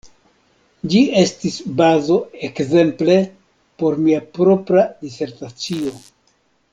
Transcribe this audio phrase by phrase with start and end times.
[0.93, 2.17] Ĝi estis bazo
[2.49, 3.17] ekzemple
[3.83, 5.95] por mia propra disertacio.